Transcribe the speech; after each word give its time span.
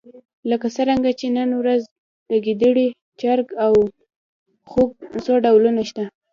لکه 0.49 0.67
څرنګه 0.75 1.11
چې 1.19 1.27
نن 1.37 1.49
ورځ 1.61 1.81
د 2.29 2.31
ګېدړې، 2.45 2.87
چرګ 3.19 3.47
او 3.65 3.73
خوګ 4.69 4.91
څو 5.25 5.33
ډولونه 5.43 5.81
شته. 5.89 6.03